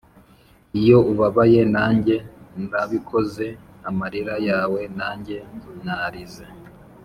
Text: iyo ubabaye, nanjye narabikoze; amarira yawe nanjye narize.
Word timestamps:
iyo 0.79 0.97
ubabaye, 1.11 1.61
nanjye 1.75 2.15
narabikoze; 2.67 3.47
amarira 3.89 4.35
yawe 4.49 4.81
nanjye 4.99 5.37
narize. 5.85 6.45